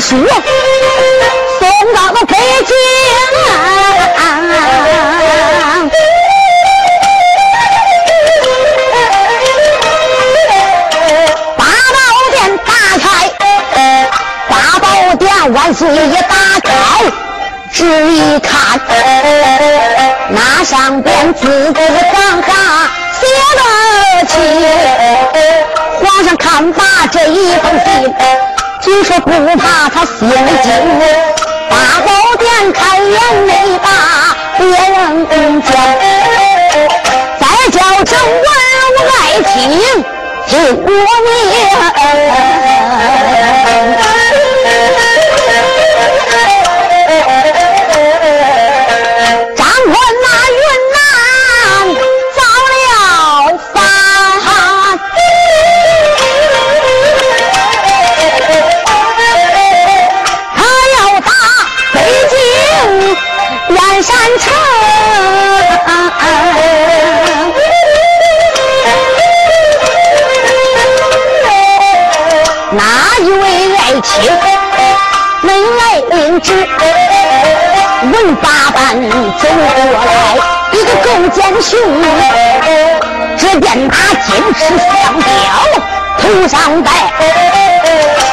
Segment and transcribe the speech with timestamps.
[0.00, 2.34] 书送到了北
[2.64, 2.74] 京，
[11.56, 11.98] 八宝
[12.32, 13.04] 殿打开，
[14.48, 14.84] 八宝
[15.16, 16.34] 殿万岁一打
[16.64, 16.72] 开，
[17.70, 18.80] 只一看，
[20.30, 22.50] 那上边字字行行
[23.20, 23.26] 写
[23.58, 23.62] 了
[24.26, 24.34] 起，
[26.02, 28.14] 皇上看罢这一封信。
[28.80, 30.28] 就说不怕他心
[30.62, 30.70] 惊，
[31.68, 32.08] 八宝
[32.38, 33.14] 殿开眼
[33.46, 33.86] 没把
[34.56, 35.26] 别人
[35.62, 35.70] 见，
[37.38, 38.40] 再叫正文
[38.96, 39.20] 武爱
[39.52, 39.54] 卿
[40.46, 40.88] 听我
[41.24, 41.28] 命。
[79.38, 79.60] 走过
[79.92, 80.36] 来，
[80.72, 81.78] 一个勾践雄，
[83.36, 83.94] 只见他
[84.26, 85.28] 金翅双雕，
[86.18, 86.90] 头上戴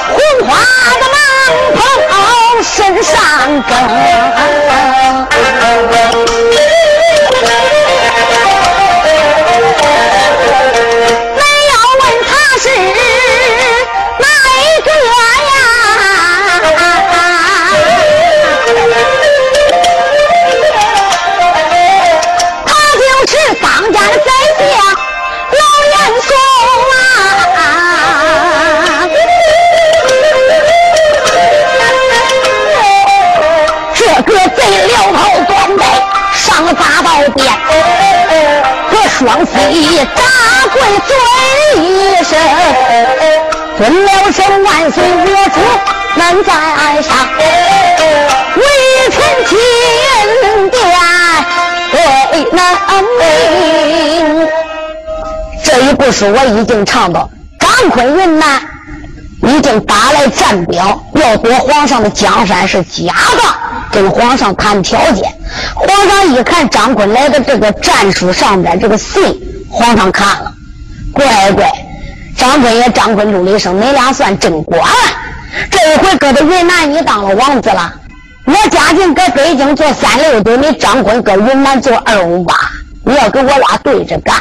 [0.10, 0.50] 红花
[1.00, 1.78] 的蟒
[2.10, 2.14] 袍，
[2.64, 3.14] 身上
[3.64, 5.37] 更。
[39.18, 39.52] 双膝
[40.16, 40.22] 打
[40.72, 41.10] 跪尊
[41.84, 42.38] 一声，
[43.76, 45.58] 尊了声万岁我主
[46.20, 46.52] 难在
[47.02, 47.10] 上，
[48.58, 48.62] 微
[49.10, 49.18] 臣
[49.50, 49.58] 进
[50.70, 50.80] 殿
[51.92, 51.98] 对
[52.52, 52.62] 难
[53.20, 54.48] 明。
[55.64, 57.28] 这一部书我已经唱到，
[57.60, 58.62] 张坤云南
[59.42, 63.42] 已经打来战表，要夺皇上的江山是假的。
[63.90, 65.34] 跟皇上谈条件，
[65.88, 69.24] 皇上一看张坤来的这个战书上边这个信，
[69.70, 70.54] 皇上看了，
[71.14, 71.66] 乖乖，
[72.36, 74.78] 张坤也张坤，陆了一声，你俩算真乖。
[75.72, 77.94] 这一回搁到云南，你当了王子了。
[78.46, 82.54] 我嘉靖搁北京做三六九，你张坤搁云南做二五八，
[83.06, 84.36] 你要跟我俩对着干，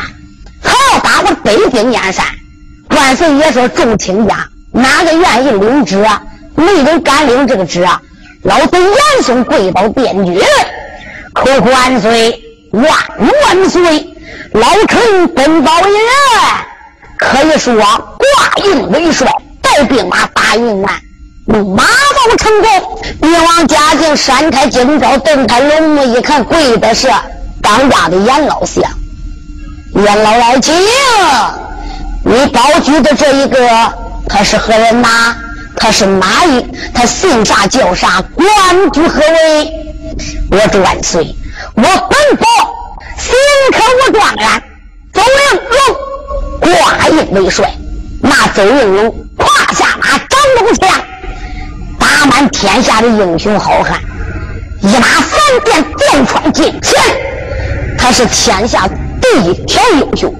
[0.60, 2.24] 还要打我北京燕山。
[2.90, 4.36] 万岁爷说众卿家
[4.72, 6.20] 哪个愿意领旨啊？
[6.56, 8.00] 没人敢领这个旨啊！
[8.42, 10.40] 老子严嵩跪倒殿军，
[11.36, 12.42] 可万岁
[12.72, 12.90] 万
[13.44, 13.82] 万岁！
[14.52, 16.00] 老臣本报一人，
[17.18, 19.30] 可以说挂印为帅，
[19.60, 20.90] 带兵马打云南，
[21.46, 23.02] 马到成功。
[23.20, 27.08] 帝王嘉靖闪开金朝，瞪开龙目一看，跪的是
[27.60, 28.82] 当家的严老相。
[29.94, 30.74] 严老爱卿，
[32.24, 33.68] 你高举的这一个，
[34.26, 35.36] 他是何人呐？
[35.76, 36.64] 他是哪一？
[36.92, 38.22] 他姓啥叫啥？
[38.34, 39.72] 官居何位？
[40.50, 41.34] 我主万岁！
[41.74, 42.46] 我本宝
[43.16, 43.34] 行
[43.72, 44.62] 可无状元，
[45.12, 45.60] 邹应
[46.60, 47.72] 龙挂印为帅。
[48.20, 50.88] 那邹应龙胯下马，掌龙枪，
[51.98, 54.00] 打满天下的英雄好汉，
[54.80, 57.00] 一马三鞭贯穿金前，
[57.98, 58.88] 他是天下
[59.20, 60.34] 第一条英雄，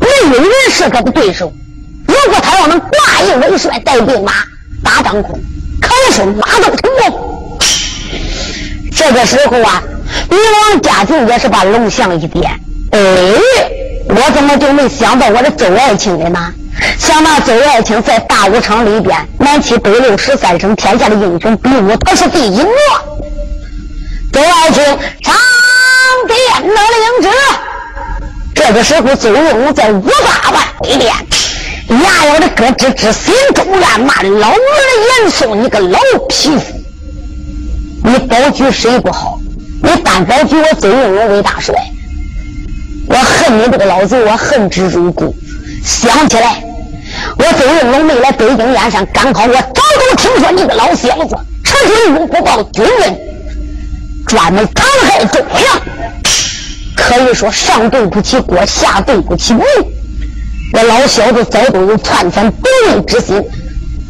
[0.00, 0.06] 没
[0.36, 1.52] 有人是他的对手。
[2.06, 4.32] 如果他要能挂印为帅，带兵马
[4.84, 5.40] 打张坤，
[5.80, 7.58] 可是马到成功。
[8.94, 9.82] 这个时候啊，
[10.30, 12.52] 李王家境也是把龙象一点，
[12.92, 13.00] 哎，
[14.08, 16.52] 我怎么就没想到我的周爱卿的呢？
[16.98, 22.70] 想到周爱卿在大武场里边，南七北六十三省天下的英雄比武，他是第一诺。
[24.32, 25.34] 周爱卿上
[26.26, 27.28] 殿了领旨。
[28.54, 31.12] 这个时候，周应龙在五八万里边，
[31.88, 34.56] 牙咬的咯吱吱，心中暗骂：老儿
[35.20, 35.98] 严嵩，你个老
[36.28, 36.62] 匹夫！
[38.02, 39.38] 你保举谁不好？
[39.82, 41.74] 你单保举我周应龙为大帅，
[43.06, 45.34] 我恨你这个老贼，我恨之入骨。
[45.84, 46.64] 想起来，
[47.36, 53.18] 我周应龙没来北京燕山，刚好我早都听说你个老小子，吃军功不报军恩，
[54.26, 55.82] 专门残害忠良，
[56.96, 59.62] 可以说上对不起国，下对不起民。
[60.74, 63.40] 我老小子早都有篡反夺位之心，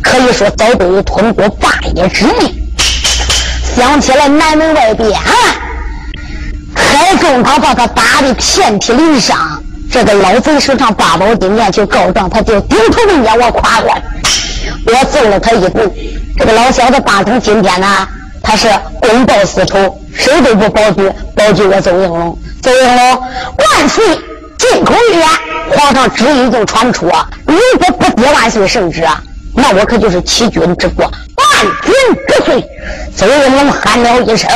[0.03, 2.73] 可以说早都有吞国霸业之意。
[3.77, 5.23] 想起来南门外边啊，
[6.75, 9.63] 海中他把他打的遍体鳞伤。
[9.93, 14.03] 这个老贼手上八宝金链去告状，他就顶头人家我夸官，
[14.87, 15.91] 我揍了他一顿。
[16.39, 18.09] 这个老小子八成今天呢，
[18.43, 18.69] 他是
[19.03, 22.39] 公报私仇，谁都不保举，保举我邹应龙。
[22.63, 24.03] 邹应龙万岁！
[24.71, 25.29] 进口一言，
[25.77, 27.07] 皇上旨意就传出，
[27.47, 29.23] 如果不接万岁圣旨啊，
[29.55, 31.13] 那我可就是欺君之过，万
[31.85, 31.95] 军
[32.27, 32.65] 不遂。
[33.15, 34.51] 邹应龙喊了一声：“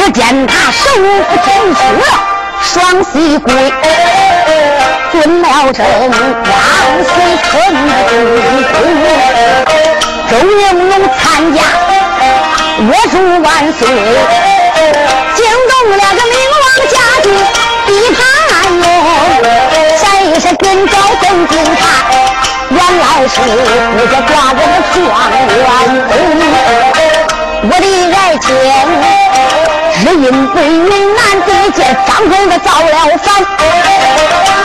[0.00, 1.78] 只见他手扶天书，
[2.62, 3.52] 双膝跪，
[5.12, 6.18] 遵了朕万
[7.04, 7.12] 岁
[7.42, 7.50] 臣
[8.08, 8.10] 旨。
[10.30, 11.20] 周应龙参
[11.54, 11.60] 加，
[12.78, 13.80] 我祝万岁，
[15.36, 15.38] 惊
[15.68, 17.26] 动了个明王家的
[17.86, 18.18] 地盘
[18.80, 18.84] 哟。
[19.98, 20.02] 谁
[20.40, 21.78] 是今朝登金台？
[22.70, 24.98] 原来是我家挂着的状
[25.30, 25.68] 元
[26.08, 26.10] 公，
[27.64, 27.86] 我的
[28.16, 28.48] 爱卿。
[30.00, 32.90] 只因为云南地界张公子造了
[33.22, 33.28] 反，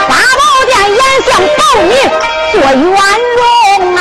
[0.08, 1.28] 八宝殿严相
[1.58, 1.92] 保你
[2.52, 2.96] 做元龙
[3.96, 4.00] 啊！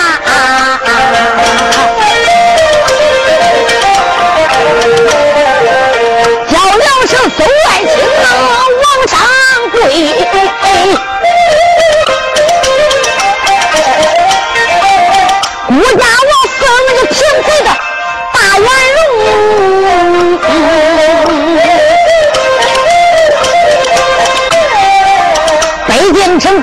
[6.47, 7.93] 叫了声邹爱卿
[8.81, 9.13] 往上
[9.73, 9.75] 跪，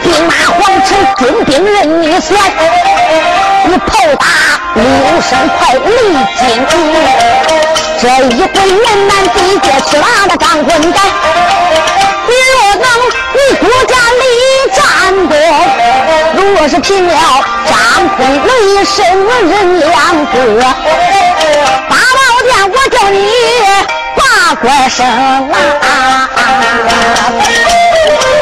[0.02, 2.36] 兵马皇城，军兵任你选。
[3.64, 4.26] 你炮打
[4.74, 4.82] 六
[5.22, 5.88] 声快离
[6.38, 6.40] 京。
[8.00, 8.02] 这
[8.34, 10.98] 一回云南地界吃辣的张坤带。
[12.26, 12.84] 你若能
[13.34, 13.90] 与国家
[14.20, 14.22] 立
[14.74, 14.80] 战
[15.28, 15.32] 功，
[16.54, 17.12] 若是平了
[17.68, 17.72] 张
[18.16, 18.94] 坤雷神
[19.48, 19.90] 人两
[20.26, 20.34] 个，
[21.88, 23.16] 八宝殿我叫你
[24.16, 24.20] 挂
[24.60, 26.28] 官升啊！
[27.24, 28.41] 额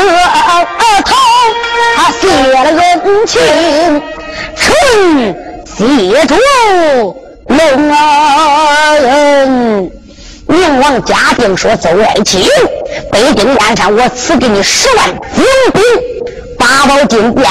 [0.00, 1.14] 头
[1.96, 3.40] 他写了恩情，
[4.56, 4.66] 臣
[5.66, 6.34] 谢主
[7.46, 7.58] 隆
[9.02, 9.90] 恩。
[10.46, 12.44] 宁王嘉定说：“邹爱卿，
[13.12, 15.82] 北京燕山，我赐给你十万精兵，
[16.58, 17.48] 八宝金鞭，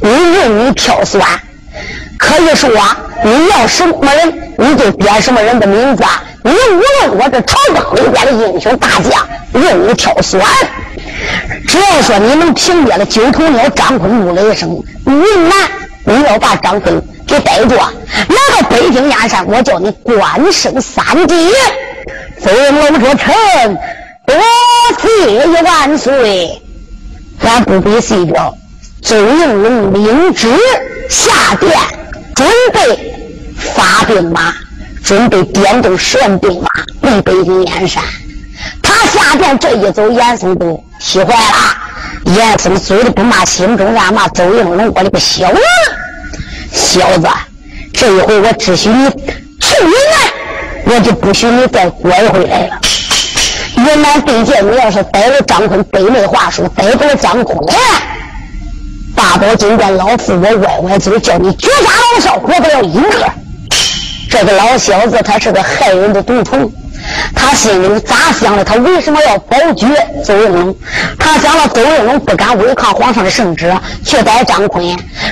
[0.00, 1.20] 你任你挑选。
[2.18, 2.70] 可以说，
[3.22, 6.04] 你要什么人，你就点什么人的名字。
[6.42, 10.40] 你无论我这朝纲里边的英雄大将，任你挑选。”
[11.66, 15.56] 只要说你能凭借了九头鸟张坤怒了一声，云南
[16.04, 21.50] 你要把张坤给逮住，来到北京燕山，我叫你官升三级。
[22.42, 23.34] 邹应龙说：“臣
[24.24, 24.34] 多
[25.02, 26.62] 谢万岁。”
[27.42, 28.56] 咱不必细表。
[29.02, 30.48] 邹应龙领旨
[31.08, 31.72] 下殿，
[32.34, 33.14] 准备
[33.56, 34.54] 发兵马，
[35.04, 36.68] 准备点动十万兵马
[37.00, 38.02] 攻北京燕山。
[38.82, 42.34] 他下殿这一走，严嵩都气坏了。
[42.34, 45.60] 严嵩嘴里不骂，心中暗骂：周应龙，我的个小子，
[46.70, 47.26] 小子，
[47.92, 49.08] 这一回我只许你
[49.58, 52.78] 去云南，我就不许你再拐回来了。
[53.76, 57.58] 云南地界，你要是逮了张坤，北那话说，逮住了张坤。
[59.16, 63.26] 大宝金殿，老夫我歪歪嘴，叫你绝杀老少，活不了一个。
[64.30, 66.70] 这个老小子，他是个害人的毒虫。
[67.34, 68.64] 他心里咋想的？
[68.64, 69.86] 他为什么要保举
[70.24, 70.76] 邹应龙？
[71.18, 73.72] 他想了，邹应龙不敢违抗皇上的圣旨，
[74.04, 74.84] 去逮张坤。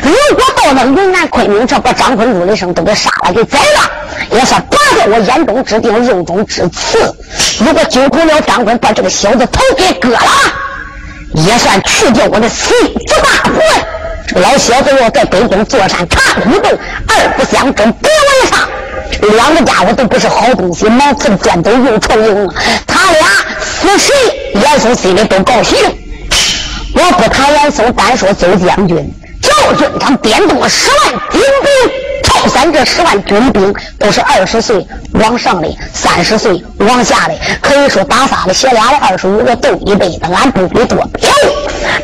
[0.03, 3.91] 如果到了云南昆明，这把张坤陆离生都给杀了，给宰了，
[4.31, 6.99] 也算拔掉我眼中之钉，肉中之刺。
[7.61, 10.21] 如果救不了张坤，把这个小子头给割了。
[11.35, 12.73] 也算去掉我的死
[13.07, 13.55] 之大魂。
[14.27, 16.71] 这个老小子要在北京坐山看虎斗，
[17.07, 18.59] 二不相争，不为上。
[19.37, 22.49] 两个家伙都不是好东西，毛刺砖头又臭又硬。
[22.87, 23.27] 他俩
[23.61, 24.15] 死谁，
[24.55, 25.79] 严嵩心里都高兴。
[26.95, 31.93] 我不谈严嵩，单说邹将军，赵军长点动了十万精兵。
[32.23, 41.31] 赵三这十万军兵都是二十岁往上的，三十岁往下的，可以说打发的写俩的二十五个斗一辈子，俺不比多彪。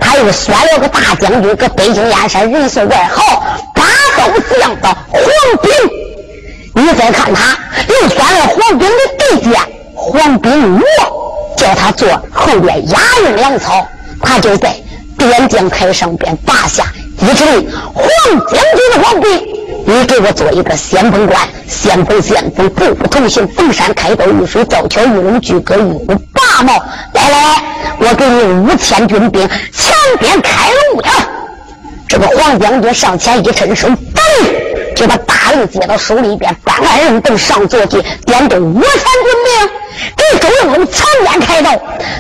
[0.01, 3.45] 他又选了个大将军，搁北京燕山，人送外号
[3.75, 3.85] 八
[4.17, 5.23] 刀将的黄
[5.63, 5.71] 兵。
[6.75, 7.57] 你再看他，
[7.89, 9.57] 又选了黄炳的弟弟
[9.95, 10.81] 黄炳武，
[11.57, 13.87] 叫他做后边押运粮草，
[14.21, 14.75] 他就在
[15.17, 16.85] 边疆台上边拔下
[17.21, 18.07] 一指令，黄
[18.51, 19.31] 将军的黄炳。
[19.87, 26.73] 你给我做一个先锋官，先锋先锋，步步同行，逢山开刀，遇水造桥，遇龙举戈，遇虎拔毛。
[27.13, 27.63] 来来，
[27.99, 31.13] 我给你五千军兵，前边开路呀！
[32.09, 33.95] 这个黄将军上前一伸手，噔，
[34.95, 39.71] 就把大令接到手里边，搬鞍人凳上坐去，点动五千军兵。
[40.17, 41.71] 给周应龙前边开道，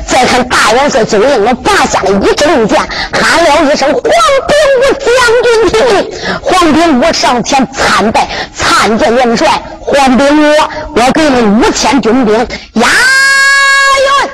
[0.06, 2.78] 再看大元帅周应龙拔下了一支令箭，
[3.12, 5.08] 喊了一声：“黄炳武将
[5.42, 9.48] 军听令！”黄炳武上前参拜，参见元帅。
[9.80, 10.54] 黄炳武，
[10.94, 12.34] 我给你五千军兵，
[12.74, 12.88] 押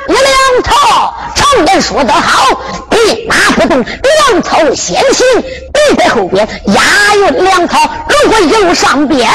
[0.08, 1.14] 运粮草。
[1.50, 5.26] 常言说得好，兵马不动，粮草先行。
[5.38, 7.78] 你在后边押运粮草，
[8.08, 9.28] 如果有上边，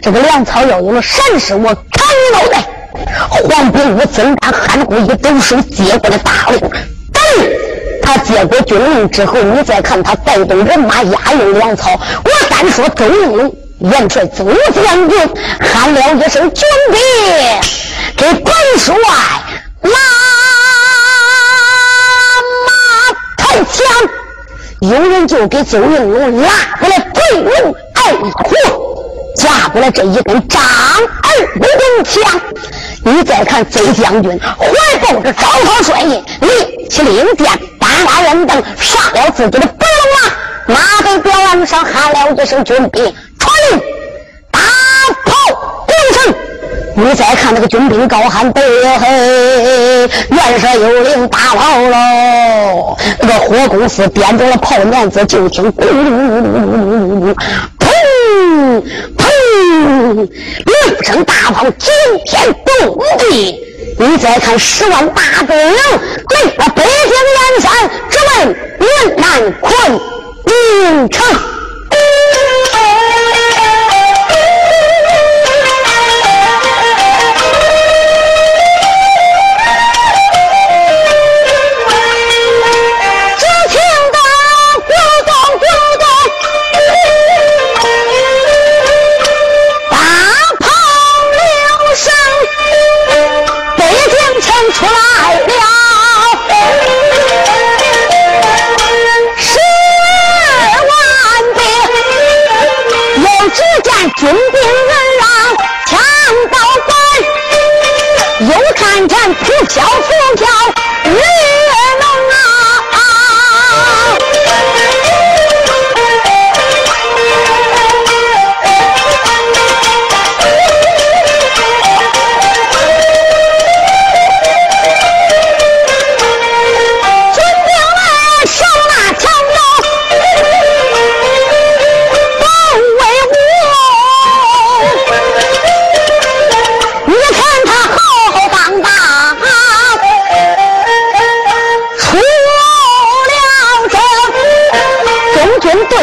[0.00, 2.64] 这个粮草要有了闪失，我砍你脑袋！
[3.28, 6.58] 黄炳武增大汗骨，一抖手接过了大令。
[6.60, 7.22] 等
[8.02, 11.90] 他接过军令之后，你再看他带动人马押运粮草。
[12.24, 14.44] 我单说周应龙元帅邹
[14.84, 15.18] 将军
[15.60, 17.00] 喊了一声：“军兵，
[18.16, 18.94] 给本帅
[19.82, 19.98] 拉
[24.80, 26.48] 有人就给邹应龙拉
[26.80, 28.32] 过来对龙二虎。
[29.34, 32.40] 架过来这一根张二不动枪，
[33.02, 37.46] 你再看邹将军怀抱着招讨帅印，立起令箭，
[37.78, 40.04] 搬拉人等杀了自己的白龙
[40.66, 43.80] 马，马在表昂上喊了一声：“军兵传令，
[44.50, 44.60] 大
[45.24, 45.32] 炮
[45.86, 46.34] 攻城。”
[46.94, 48.62] 你再看那个军兵高喊：“对
[48.98, 51.96] 嘿，元帅有令，打炮喽！”
[53.20, 57.34] 那个火公司点着了炮捻子，就听咕噜噜噜噜噜噜
[57.78, 58.82] 砰！
[60.64, 61.90] 六声大炮惊
[62.24, 63.58] 天动地，
[63.98, 65.48] 你再看十万大兵，
[66.28, 68.30] 对了北京南山，直奔
[68.80, 69.70] 云南昆
[70.46, 71.22] 明城。
[108.72, 110.71] 看见扑啸扑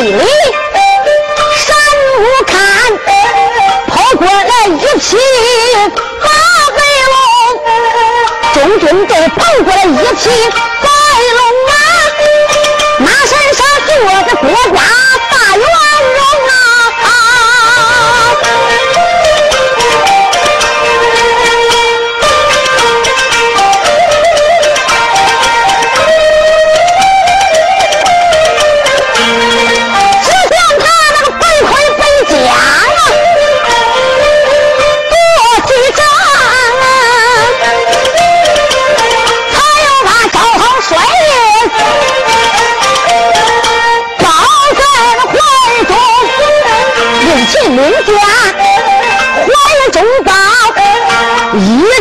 [0.02, 0.16] 里
[1.58, 1.76] 山
[2.20, 2.56] 无看，
[3.88, 5.18] 跑过来一匹
[6.22, 6.28] 马
[6.76, 6.80] 白
[7.12, 7.18] 龙，
[8.54, 10.30] 中军队跑过来一匹
[10.82, 10.88] 白
[11.36, 11.72] 龙马，
[13.00, 13.90] 马身上坐
[14.24, 14.78] 着国光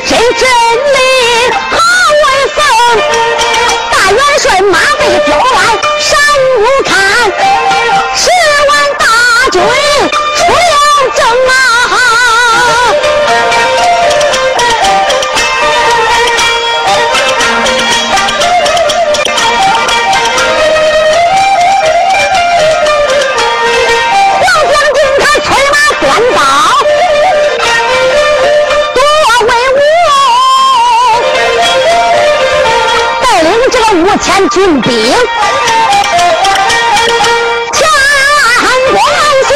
[0.08, 0.98] 真真理
[1.52, 1.76] 好
[2.24, 2.24] 威
[2.54, 2.58] 风。
[3.92, 5.17] 大元帅马背
[34.58, 34.90] 五千军兵，
[37.72, 37.78] 前
[38.90, 38.98] 关
[39.46, 39.50] 行，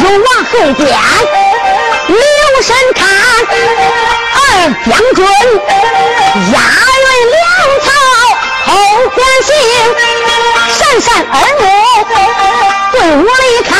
[0.00, 0.88] 又往后边，
[2.06, 2.16] 留
[2.62, 2.98] 神看，
[4.32, 4.40] 二
[4.88, 5.18] 将军
[6.52, 6.56] 押
[6.96, 7.38] 运粮
[7.84, 7.86] 草，
[8.64, 8.68] 后
[9.14, 9.48] 边行，
[10.78, 11.62] 闪闪耳目，
[12.92, 13.70] 队伍里看，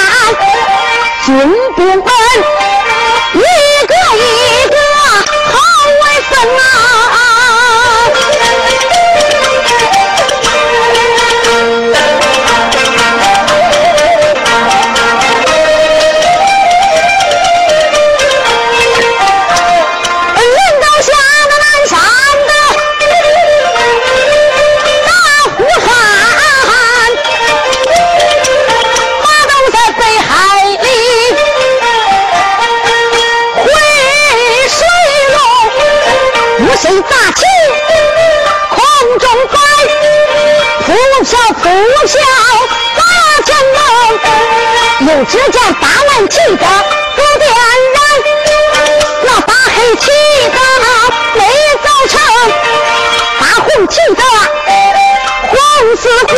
[1.25, 1.27] 军
[1.75, 1.99] 兵们
[3.33, 3.37] 一
[3.87, 4.21] 个一
[4.69, 4.77] 个
[5.53, 5.55] 好
[6.03, 6.61] 威风啊！
[36.87, 37.43] 谁砸起
[38.71, 38.79] 空
[39.19, 39.57] 中飞，
[40.85, 40.93] 扑
[41.25, 41.69] 啸扑
[42.07, 42.15] 啸
[42.97, 43.03] 把
[43.45, 43.77] 天梦。
[45.09, 46.65] 又只见大蓝旗的
[47.17, 47.45] 不点
[47.93, 47.99] 燃，
[49.25, 50.07] 那大黑旗
[50.47, 50.59] 的
[51.35, 51.41] 没
[51.83, 52.15] 造成，
[53.41, 54.23] 大红旗的
[55.51, 55.59] 红
[55.97, 56.35] 似火。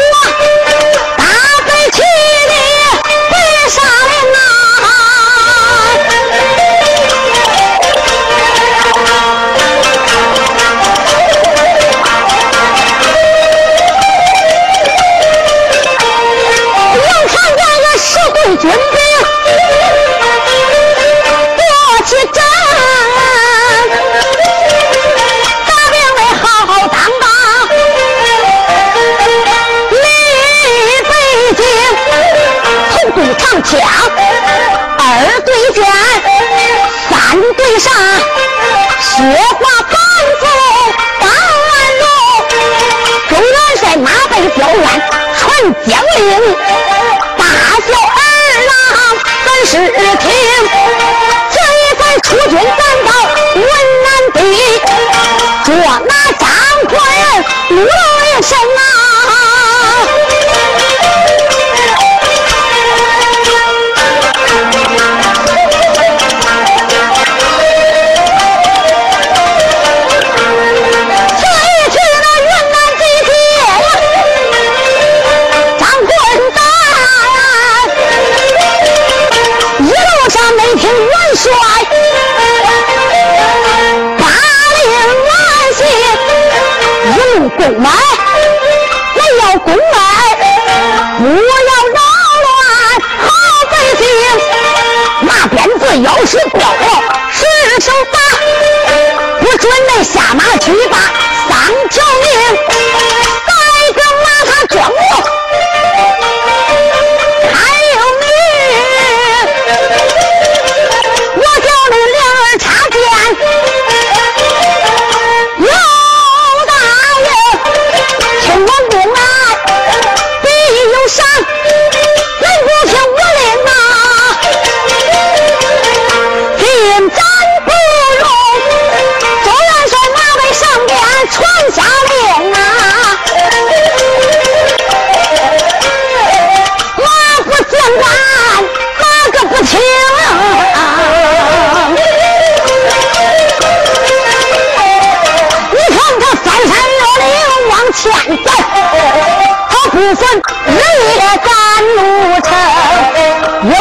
[37.78, 37.92] 上，
[39.00, 39.22] 雪
[39.54, 39.92] 花板
[40.40, 40.42] 斧
[41.20, 42.04] 当万龙，
[43.30, 44.86] 周元帅马背彪鞍
[45.38, 45.44] 传
[45.86, 46.56] 将令，
[47.36, 47.40] 大
[47.86, 47.88] 小。
[49.70, 50.30] 是听，
[51.50, 53.08] 这一番出军赶到
[53.54, 53.62] 文
[54.02, 54.38] 南地，
[55.66, 56.48] 捉拿张
[56.88, 57.90] 国人，怒了
[87.68, 87.90] 一路攻来，
[89.14, 89.78] 没要攻来，
[91.18, 91.98] 不要扰
[92.44, 92.48] 乱
[93.18, 93.28] 好
[93.70, 94.00] 百姓。
[95.20, 96.64] 那鞭子要是过了，
[97.30, 97.44] 失
[97.80, 98.18] 手打，
[99.40, 100.96] 不准恁下马去把
[101.48, 101.52] 丧
[101.90, 102.57] 条命，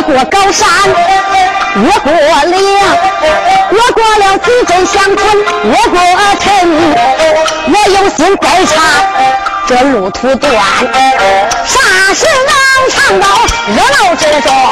[0.08, 0.66] 过高山，
[1.84, 2.10] 越过
[2.46, 2.58] 岭，
[3.72, 5.20] 越过了几镇乡村，
[5.66, 6.00] 越过
[6.40, 6.48] 城，
[7.68, 8.74] 我有心再查。
[9.68, 10.50] 这路途短，
[11.66, 11.78] 啥
[12.16, 12.56] 时能
[12.90, 13.28] 尝到
[13.68, 14.64] 热闹之中呀？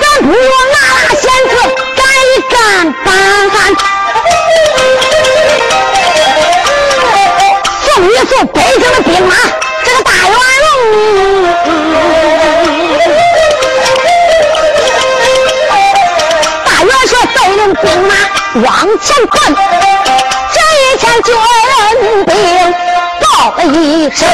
[0.00, 0.40] 咱不如拿
[0.72, 1.52] 拿闲子
[1.96, 2.56] 干一干，
[8.32, 9.34] 送一送北京的兵马，
[9.84, 10.72] 这个大元龙。
[17.80, 18.14] 兵马
[18.54, 19.54] 往前奔，
[20.52, 21.34] 这一天军
[22.26, 22.34] 兵
[23.20, 23.24] 报
[23.56, 24.28] 了一声，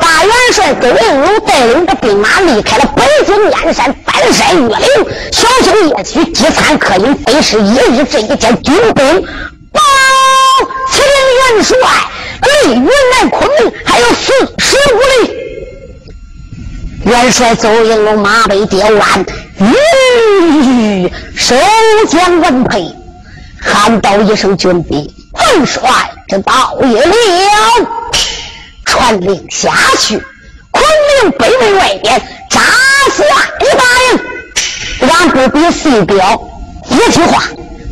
[0.00, 4.88] 大元帅周应龙带领着兵马离开了北京燕山，翻山越岭，
[5.30, 8.04] 小心夜曲，饥餐客饮，非是一日。
[8.10, 9.22] 这一天军兵
[9.72, 9.80] 报，
[10.90, 11.04] 秦
[11.54, 11.76] 元帅
[12.66, 15.30] 云南昆明还有四十五里。
[17.04, 19.24] 元帅邹应龙马背跌弯。
[19.58, 21.12] 吁！
[21.36, 21.56] 收
[22.08, 22.94] 将文佩，
[23.60, 25.80] 喊道一声：“军兵，元帅，
[26.28, 27.12] 这道也了。”
[28.86, 30.22] 传令下去，
[30.70, 30.84] 昆
[31.22, 32.60] 明北门外边扎
[33.10, 33.24] 下
[33.60, 34.20] 一大营，
[35.08, 36.40] 让不比四表。
[36.88, 37.42] 一句话，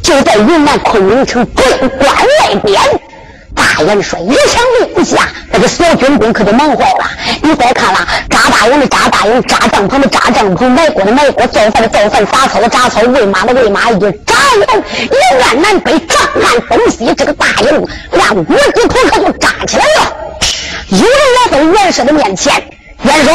[0.02, 2.80] 就在云南昆明城北关外边。
[3.56, 7.10] 大元帅一声令下，那个小军兵可就忙坏了。
[7.42, 17.88] 你再看了，扎大营的扎大营，扎帐篷的扎帐篷，埋锅的埋锅，造饭的造饭，杂草的杂草，喂马的喂马，一扎营，一按南北，正按东西，这个大营
[18.20, 20.16] 按五指头可就扎起来了。
[20.90, 22.54] 有人来到元帅的面前，
[23.02, 23.34] 元帅，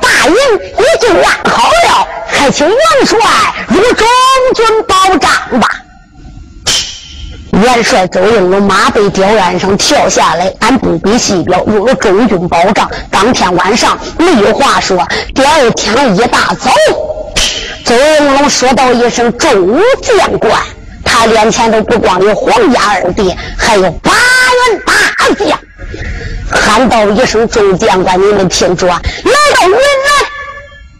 [0.00, 3.18] 大营已经安好了，还请元帅
[3.68, 4.06] 入中
[4.54, 5.68] 军保障吧。
[7.60, 12.90] 元帅周应龙马背吊鞍上跳下来，俺不比细表有了中军保障。
[13.10, 16.70] 当天晚上没有话说，第二天一大早，
[17.84, 20.52] 周应龙说道一声“众将官”，
[21.04, 25.58] 他脸前都不光有皇家二弟，还有八员大将，
[26.50, 28.98] 喊道一声“众将官”，你们听着，来
[29.54, 30.26] 到云南，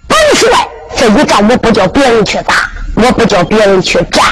[0.08, 4.24] 本帅这一仗我不叫别人去打，我不叫别人去战。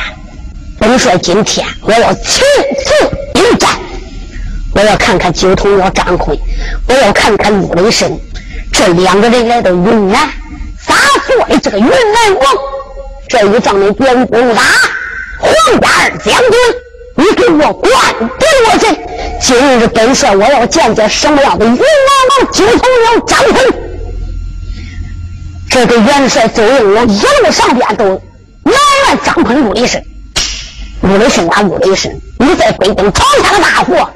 [0.78, 2.44] 本帅今天我要亲
[2.84, 3.70] 自迎战，
[4.74, 6.38] 我要看看九头鸟张奎，
[6.86, 8.18] 我要看看陆雷神，
[8.72, 10.28] 这两个人来到云南，
[10.86, 10.94] 咋
[11.26, 12.54] 做的这个云南王？
[13.28, 14.62] 这一仗你别人不打，
[15.38, 16.58] 黄家二将军，
[17.16, 17.92] 你给我管
[18.38, 18.86] 给我去！
[19.40, 21.82] 今日本帅我要见见什么样的云南
[22.40, 23.62] 王九头鸟张奎。
[25.68, 28.22] 这个元帅邹应我一路上边都
[28.62, 29.86] 埋怨张坤、陆雷
[31.08, 31.18] 神。
[31.18, 32.12] 陆雷声啊，陆雷声！
[32.38, 34.10] 你在北京闯下了大祸，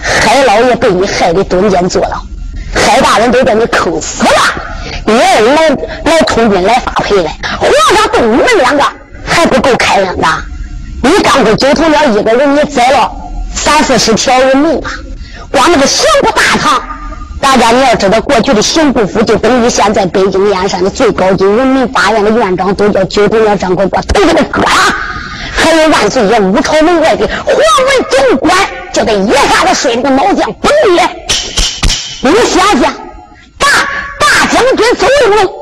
[0.00, 2.22] 海老爷被你害得蹲监坐牢，
[2.74, 4.30] 海大人都被你坑死了。
[5.04, 5.68] 你二来
[6.04, 8.82] 来通军来发配来，皇上对你们两个
[9.24, 10.26] 还不够开恩的。
[11.02, 13.10] 你刚给九头鸟一个人，你宰了
[13.54, 14.90] 三四十条人命啊！
[15.50, 16.82] 光那个刑部大堂，
[17.40, 24.68] 大家你要知道，过去的刑部府就等于现在北京燕山的最高级人民法院的院长，都叫九头鸟张国国，头给他割了。
[25.58, 27.60] 还有万岁爷五朝门外的皇文
[28.08, 28.56] 总管，
[28.92, 31.26] 就得一下子摔那个脑浆崩裂。
[32.20, 32.94] 你想想，
[33.58, 33.66] 大
[34.18, 35.52] 大将军邹应龙，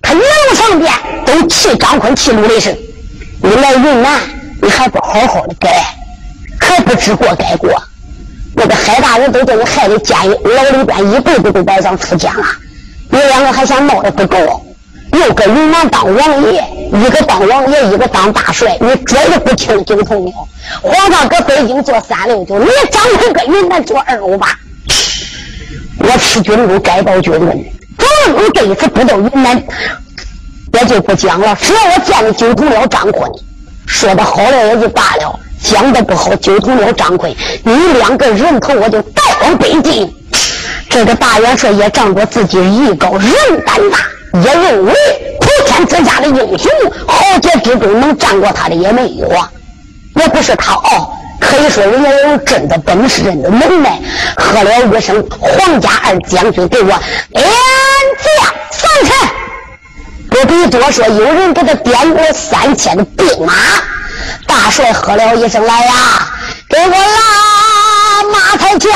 [0.00, 0.92] 他一路上边
[1.26, 2.76] 都气张坤，气鲁雷声。
[3.42, 4.20] 你来云南，
[4.60, 5.94] 你还不好好的改，
[6.58, 7.70] 可不知过改过？
[8.54, 12.44] 那个海大人都叫你害得监狱牢里边一辈子都白想出监了，
[13.10, 14.66] 你两个还嫌闹的不够？
[15.12, 20.32] 又搁云南当王爷，一个当王爷，一个当大帅，你绝对不听九头鸟。
[20.80, 24.48] 皇上搁北京做三六九，你张奎搁云南做二五八。
[25.98, 27.64] 我吃军禄，该报军恩。
[27.98, 29.62] 总你这一次不到云南，
[30.72, 31.56] 我就不讲了。
[31.60, 33.30] 只要我见了九头鸟张坤，
[33.86, 40.12] 说的好了也就罢了；讲的不好，九头鸟张奎，你两个人头我就带往北京。
[40.88, 43.30] 这个大元帅也仗着自己艺高人
[43.64, 43.98] 胆大。
[44.34, 44.94] 也认为
[45.40, 46.70] 普天之下的英雄
[47.06, 49.50] 豪杰之中能战过他的也没有啊，
[50.16, 54.00] 也不是他哦，可以说人家有真的本事，真的能耐。
[54.36, 56.88] 喝了一声皇家二将军给我
[57.30, 57.44] 连
[58.22, 59.14] 将三千，
[60.30, 63.52] 不必多说，有人给他点过三千的兵马。
[64.46, 65.92] 大帅喝了一声来呀，
[66.68, 68.90] 给我拉马太将。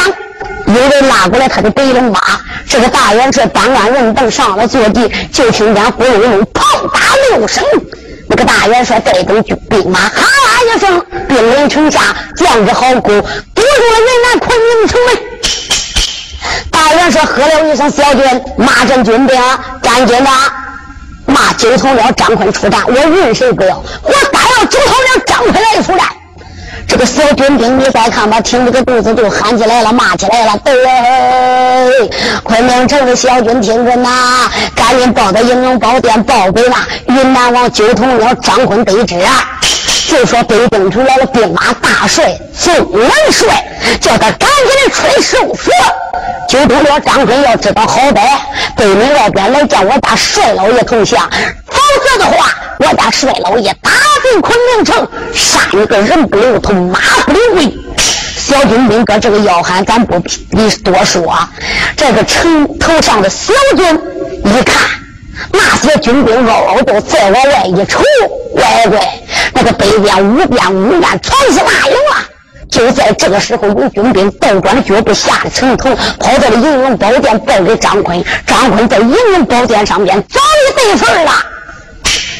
[0.66, 2.20] 有人拉过来他的白龙马，
[2.68, 7.64] 这个大元帅搬鞍人凳上了坐地，就听见呼隆隆炮打六声，
[8.28, 15.16] 那个大元帅带动兵马，哈啦一声，兵临城下，将至壕沟，堵住了云南昆明城门。
[16.70, 18.22] 大元帅喝了一声：“小军，
[18.56, 19.36] 骂阵军兵，
[19.82, 20.30] 赶紧的
[21.26, 26.06] 骂九头鸟张坤出战，我任谁不要，我单要九头鸟张坤来出战。”
[26.88, 30.58] 这个小军兵，你再看吧，挺着个肚子就喊起来了，骂起来了。
[30.64, 30.74] 对，
[32.42, 39.58] 昆明城的小军听着呐，赶紧报到英龙宝殿，报给那云南王九头鸟张坤得知啊。
[40.08, 43.66] 就说北京城来了兵马大帅宋元帅，
[44.00, 45.70] 叫他赶紧的吹收死。
[46.48, 48.20] 九头鸟张坤要知道好歹，
[48.76, 51.28] 北门外边来叫我家帅老爷投降，
[51.66, 53.90] 否则的话，我家帅老爷打
[54.32, 57.72] 进昆明城，杀你个人不留头，马不留尾。
[57.96, 61.38] 小军兵哥这个要喊，咱不必多说。
[61.96, 63.86] 这个城头上的小军
[64.44, 64.90] 一看，
[65.52, 68.02] 那些军兵嗷嗷都再往外一瞅，
[68.52, 69.20] 乖乖，
[69.54, 72.26] 那个北边五边五面全是大营啊！
[72.68, 78.22] 就在这个时候，有军兵倒转脚步下了城头，跑到了银龙宝殿报给张坤。
[78.44, 81.32] 张坤在银龙宝殿上边早已对份了。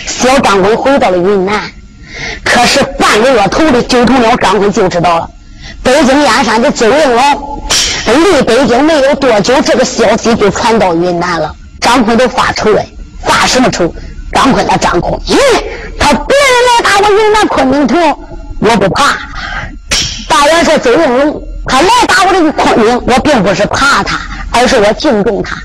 [0.07, 1.61] 小张坤回到了云南，
[2.45, 5.31] 可是半个月头的九头鸟张坤就知道了，
[5.83, 7.63] 北京燕山的周应龙
[8.07, 11.55] 离北京没有多久，这个消息就传到云南了。
[11.81, 12.83] 张坤都发愁了，
[13.23, 13.93] 发什么愁？
[14.33, 15.37] 张坤他张坤，咦，
[15.99, 17.99] 他别人来打我云南昆明城，
[18.61, 19.17] 我不怕。
[20.29, 25.57] 大元帅周应龙，他来打我这个昆明，我并不是怕他，而是我敬重他。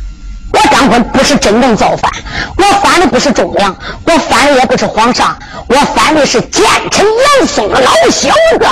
[0.53, 2.11] 我张坤不是真正造反，
[2.57, 5.37] 我反的不是忠良，我反的也不是皇上，
[5.67, 8.65] 我反的是奸臣严嵩的老小子。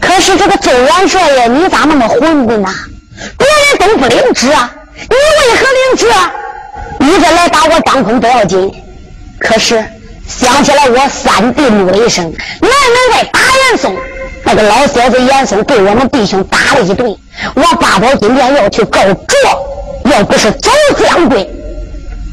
[0.00, 2.68] 可是这个周元帅呀，你咋那么混的呢？
[3.36, 6.06] 别人都不领旨啊，你为何领旨？
[7.00, 8.72] 你这来打我张坤不要紧，
[9.38, 9.84] 可是
[10.26, 12.24] 想起来我三弟怒了一声，
[12.60, 13.94] 南门外打严嵩。
[14.44, 17.14] 那个老小子严嵩被我们弟兄打了一顿，
[17.54, 19.16] 我八宝金殿要去告状，
[20.18, 21.48] 要不是走将军，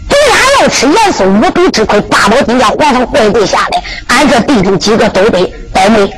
[0.09, 6.11] 对俺要吃严嵩无比之亏，八宝金殿皇上跪跪下来，俺这弟兄几个都得倒霉。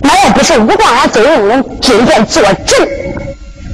[0.00, 2.88] 那要不是武状元周应龙今天坐镇，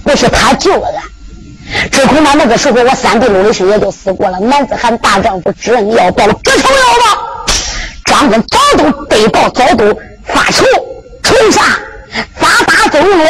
[0.03, 4.41] 不是他救了俺，只恐怕那个时候我三弟陆力士也就死过了。
[4.41, 7.47] 男子汉大丈夫知恩要报，不仇要报。
[8.05, 10.65] 张坤早都得报，早都发愁。
[11.23, 11.63] 愁啥？
[12.41, 13.29] 咋打周应龙？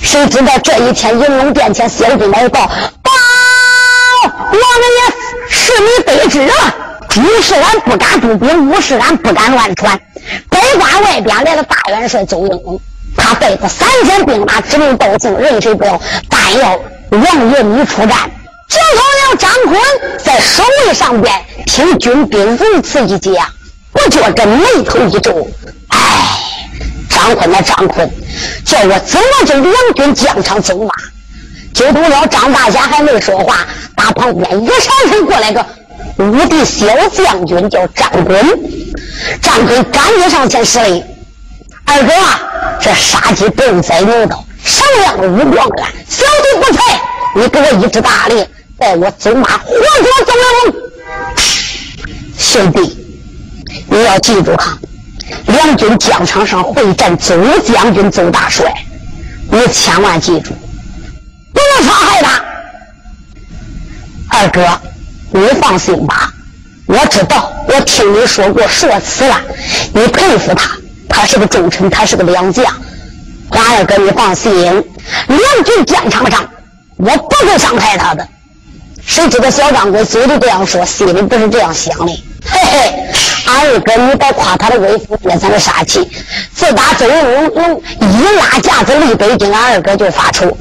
[0.00, 2.70] 谁知道这一天，银龙殿前小军来，报，
[4.58, 4.64] 王
[4.96, 4.98] 爷
[5.48, 6.74] 是你得知啊！
[7.14, 9.98] 一是俺不敢驻兵，五是俺不敢乱传。
[10.50, 12.80] 北关外边来了大元帅周应龙，
[13.16, 16.78] 他带着三千兵马，指名道姓，任谁不要，但要
[17.10, 18.30] 王爷你出战。
[18.68, 19.80] 九头鸟张坤
[20.22, 21.34] 在守卫上边
[21.66, 23.34] 听军兵如此一讲，
[23.92, 25.48] 不觉这眉头一皱，
[25.88, 25.98] 哎。
[27.10, 28.08] 张坤那张坤，
[28.64, 30.90] 叫我怎么就两军疆场走马？
[31.78, 33.64] 九头鸟张大侠还没说话，
[33.94, 35.64] 打旁边一闪身过来个
[36.16, 38.44] 武帝小将军，叫张坤。
[39.40, 41.04] 张坤赶紧上前施礼
[41.86, 42.12] ：“二哥，
[42.80, 47.00] 这杀鸡不用宰牛刀，闪亮的五光杆，小弟不才，
[47.36, 48.44] 你给我一支大令，
[48.76, 50.74] 带我走马，活捉走了
[52.36, 52.98] 兄弟，
[53.86, 54.76] 你要记住哈。”
[55.46, 58.74] 两军疆场上会战，周将军、周大帅，
[59.48, 60.50] 你千万记住，
[61.58, 62.40] 不能伤害他。
[64.28, 64.80] 二哥，
[65.32, 66.32] 你放心吧，
[66.86, 69.40] 我知道，我听你说过说辞了，
[69.92, 70.70] 你佩服他，
[71.08, 72.64] 他是个忠臣，他是个良将。
[73.50, 74.52] 俺二哥，你放心，
[75.26, 76.48] 两军战场上，
[76.96, 78.26] 我不会伤害他的。
[79.04, 82.12] 谁知道小张哥嘴里这样说，心里不是这样想的。
[82.44, 82.94] 嘿嘿。
[83.50, 86.06] 二哥，你别夸他的威风，别咱的杀气。
[86.54, 90.56] 自打周应龙一拉架子立北京，俺二哥就发愁。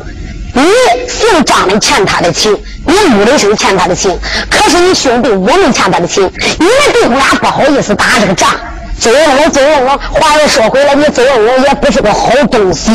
[0.58, 2.52] 你姓张的欠他的情，
[2.86, 4.17] 你陆的生欠他的情，
[4.50, 6.24] 可是你兄弟我们欠他的情，
[6.60, 8.50] 你们弟兄俩不好意思打这个仗。
[9.00, 12.91] 周应龙，周应龙，话又说回来，你周应龙也不是个好东西。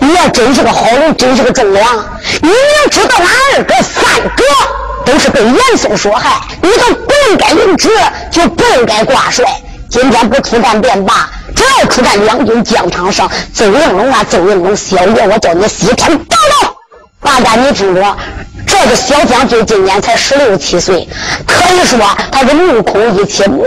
[0.00, 1.84] 你要真是个好人，真是个忠良，
[2.40, 4.02] 你要知道俺二哥三
[4.34, 4.44] 哥。
[5.04, 7.88] 都是被严嵩所害，你都不应该领旨，
[8.30, 9.44] 就不应该挂帅。
[9.88, 16.77] 今天不出战便罢，只要出战两军疆场上，周应龙啊，周应龙，小爷我叫你西天报道。
[17.20, 18.16] 大家你听着，
[18.66, 21.08] 这个小将军今年才十六七岁，
[21.46, 21.98] 可以说
[22.30, 23.62] 他是目空一切，目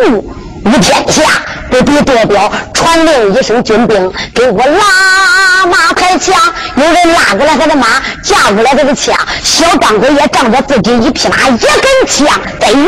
[0.63, 1.23] 无天下，
[1.69, 6.35] 不必多表，传令一声，军兵给我拉马开枪。
[6.75, 7.87] 有人拉过来他的马，
[8.23, 9.15] 架过来他的枪。
[9.43, 12.27] 小张鬼也仗着自己一匹马，一根枪，
[12.59, 12.87] 在云南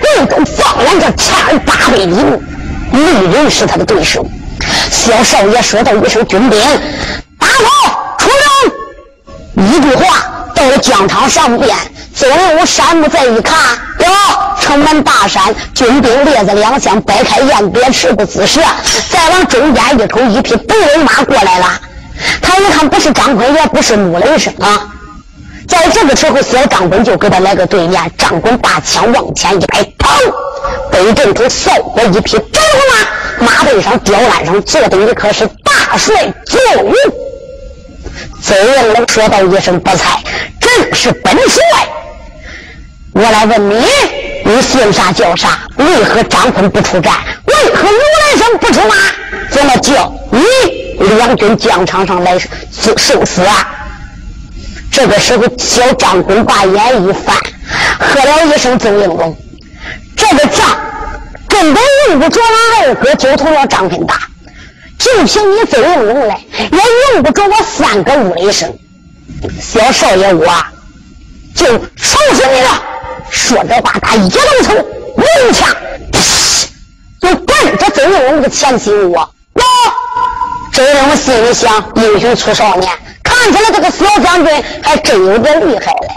[0.00, 2.42] 贵州放完这千八百里路，
[2.90, 3.00] 没
[3.32, 4.26] 人是他的对手。
[4.90, 6.60] 小少爷说道一声：“军兵，
[7.38, 7.89] 打跑，！”
[9.60, 11.76] 一句话，到了疆场上边。
[12.14, 13.56] 左右山木再一看，
[14.00, 14.06] 哟，
[14.60, 18.60] 城门大山，军兵列在两厢，摆开雁别翅不姿势。
[19.10, 21.80] 再往中间一头一匹白龙马过来了。
[22.42, 24.86] 他一看，不是张坤，也不是穆雷声啊。
[25.68, 30.10] 在这个时候，小张坤就给他来个对面，张坤把枪往前一摆，砰！
[30.90, 32.58] 北阵头扫过一匹白
[33.38, 36.58] 龙马，马背上吊鞍上坐的一可是大帅邹
[38.20, 38.42] 云。
[38.42, 38.54] 邹
[38.94, 40.20] 云说道一声：“不才，
[40.60, 41.62] 正是本帅。”
[43.12, 43.84] 我来问你，
[44.44, 45.60] 你姓啥叫啥？
[45.76, 47.12] 为何张坤不出战？
[47.46, 48.94] 为何如来生不出马？
[49.50, 50.40] 怎么叫你
[51.16, 52.38] 两军疆场上来
[52.76, 53.68] 受死啊？
[54.92, 57.36] 这个时候，小张坤把眼一翻，
[57.98, 59.36] 喝了一声：“邹应龙，
[60.16, 60.78] 这个仗
[61.48, 62.40] 根本用不着
[62.80, 64.14] 二哥九头鸟张坤打，
[65.00, 66.78] 就凭你邹应龙来，也
[67.14, 68.70] 用不着我三个乌雷声。
[69.58, 70.46] 小少爷，我
[71.54, 72.84] 就收拾你了。”
[73.30, 74.74] 说这话，他一动手，
[75.16, 75.74] 一枪，
[77.22, 79.18] 就奔着周应龙的前心窝。
[79.54, 79.62] 哟，
[80.72, 86.08] 周应龙心里想：英雄出少年，看起来这个小将军还真有点厉害嘞。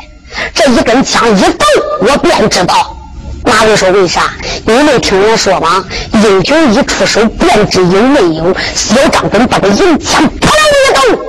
[0.53, 1.65] 这一根枪一动，
[2.01, 2.97] 我便知道。
[3.45, 4.31] 哪位说为啥？
[4.65, 5.83] 你没听我说吗？
[6.13, 8.55] 英雄一出手，便知有没有。
[8.73, 11.19] 小张根把这银枪扑棱一动，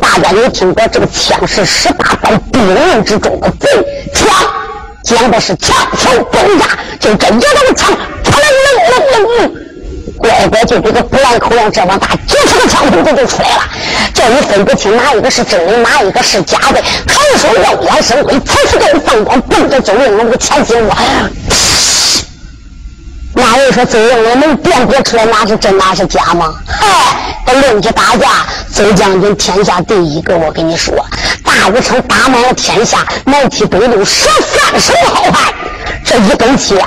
[0.00, 3.68] 大家有听过这个枪是十八般兵刃之中的贼
[4.12, 4.28] 枪。
[5.02, 6.66] 讲的是枪枪崩架，
[6.98, 9.65] 就这一动枪，扑棱棱棱棱，
[10.18, 13.62] 乖乖就这个布兰口样这么大，几十个枪筒子就出来了，
[14.14, 16.82] 叫你分不清哪一个是真的，哪一个是假的。
[17.06, 20.96] 还说耀眼生辉，才是个放光，奔着周应龙的前心窝。
[23.34, 26.54] 哪位说周应龙能辨别出来哪是真哪是假吗？
[26.66, 30.94] 嗨，论起打架，周将军天下第一个，我跟你说。
[31.44, 35.52] 大武昌打满了天下，南提北路十三省好汉。
[36.04, 36.78] 这一根枪，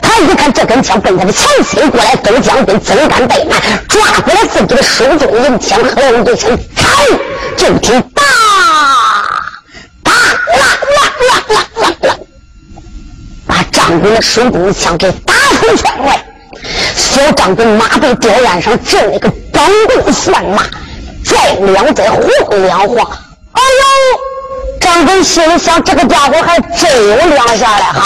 [0.00, 6.88] 他一看这根枪奔他的前心过来，周将军真敢怠慢，抓过来自己的手中银枪，喝了一声“操”，
[7.56, 8.22] 就听“哒
[10.02, 10.18] 哒啦
[10.56, 12.16] 啦啦啦啦啦”，
[13.46, 16.24] 把张军的手中枪给打出圈外。
[16.94, 20.64] 小张军马背吊鞍上震了个钢棍算马，
[21.24, 22.22] 再两再晃
[22.62, 23.10] 两晃。
[23.52, 28.02] 哎呦，张坤心里想，这个家伙还真有两下嘞哈！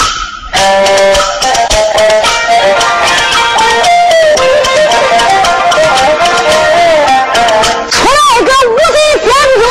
[7.91, 9.63] 出来个五岁将军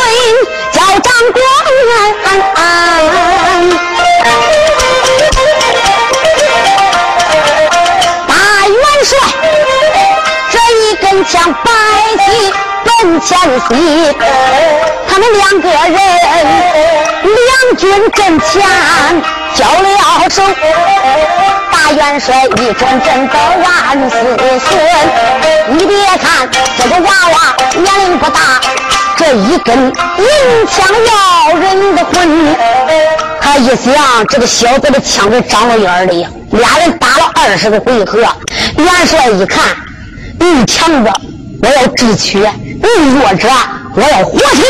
[0.71, 1.37] 叫张光，
[8.27, 8.31] 大
[8.67, 8.73] 元
[9.03, 9.09] 帅
[10.49, 11.31] 这一根枪
[11.63, 11.67] 摆
[12.25, 12.27] 起
[12.83, 12.89] 奔
[13.21, 13.29] 前
[13.69, 13.71] 西。
[15.07, 15.93] 他们两个人，
[17.23, 17.47] 两
[17.77, 18.51] 军阵前
[19.55, 20.43] 交了手，
[21.71, 24.19] 大元帅一转阵到万岁
[24.59, 24.69] 孙。
[25.71, 26.47] 你别看
[26.77, 28.39] 这个娃娃年龄不大，
[29.17, 32.55] 这一根银枪要人的魂。
[33.41, 38.19] 他一想，这个小子的枪给长了眼里，俩人打了二十个回合，
[38.77, 39.63] 元帅一看，
[40.39, 41.11] 你强者
[41.61, 43.49] 我要智取，你弱者。
[43.95, 44.63] 我要活擒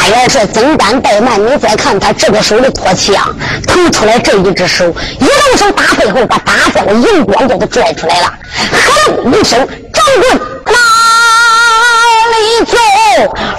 [0.00, 1.38] 大元帅，怎敢怠慢？
[1.38, 3.36] 你再看他这个手的托枪，
[3.66, 8.32] 腾出来这一只手，一动手打背后，把大将的银光给他拽出来了。
[8.72, 9.58] 哼一声，
[9.92, 10.72] 掌棍哪
[12.32, 12.76] 里走？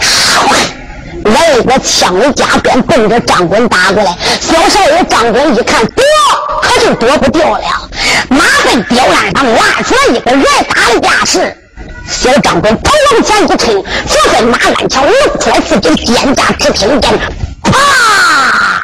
[0.02, 4.18] 唰，来一个枪里加鞭，奔着张棍打过来。
[4.40, 6.04] 小少爷张棍一看躲，
[6.64, 7.64] 可就躲不掉了。
[8.30, 11.56] 马在吊鞍上拉出来一个人打的架势。
[12.12, 17.18] 小张官头往前一冲，坐在马鞍桥弄出来自己肩胛，只听见
[17.64, 18.84] 啪！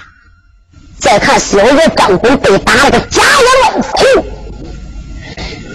[0.99, 4.23] 再看小爷掌柜被打了个假眼乱飞。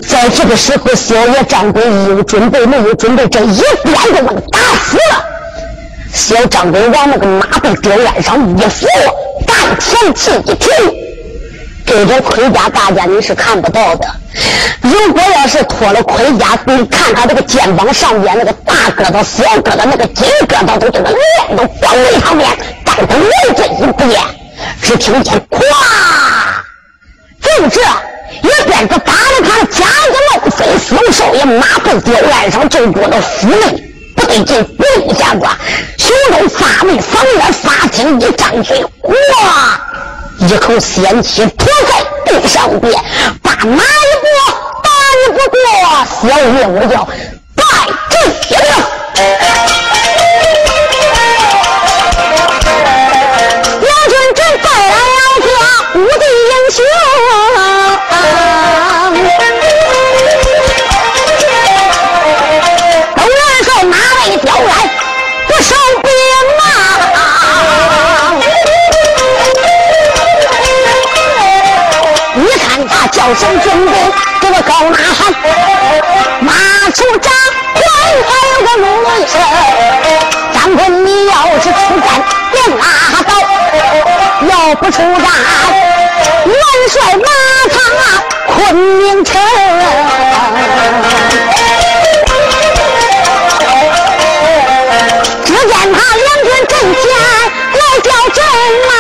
[0.08, 5.24] 在这个时候，小爷张坤有准备没有准备，这一鞭就把他打死了。
[6.12, 8.86] 小掌柜往那个马背吊鞍上一扶，
[9.46, 10.68] 丹田气一停。
[11.84, 14.08] 这种盔甲，大家你是看不到的。
[14.80, 22.48] 如果要是脱了盔甲，你看他这个肩膀上边那个大疙瘩、小疙瘩，那个金疙瘩都这个脸都光在上面。
[22.84, 24.20] 但他来这一变，
[24.82, 25.60] 只听见“咵”，
[27.40, 27.80] 就这
[28.42, 30.66] 一鞭子打的他假的漏飞，
[31.84, 35.56] 这吊案上就觉得府内不对劲跪下瓜
[35.98, 39.80] 胸中发闷嗓门发紧一张嘴哇
[40.38, 42.92] 一口仙气吐在地上边
[43.42, 44.28] 把那一波
[44.82, 45.56] 打你不过
[46.20, 47.08] 小爷我叫
[47.54, 47.62] 拜
[48.10, 48.72] 地天呐
[53.80, 54.96] 老君真败了
[55.40, 55.46] 个
[55.98, 56.84] 无敌英雄
[73.34, 73.94] 声军兵，
[74.40, 75.32] 给我高呐喊！
[76.40, 76.52] 马
[76.90, 77.32] 出战，
[77.74, 77.80] 快
[78.26, 78.84] 快有个怒
[79.26, 79.32] 声。
[80.52, 82.06] 张坤，你要是出战，
[82.52, 82.82] 别拉
[83.22, 83.32] 倒；
[84.48, 85.06] 要不出战，
[86.44, 86.54] 元
[86.90, 87.26] 帅马
[87.72, 87.74] 踏
[88.48, 89.40] 昆明城。
[95.44, 97.02] 只见他两军阵前
[97.72, 98.44] 来叫阵
[98.88, 98.92] 呐。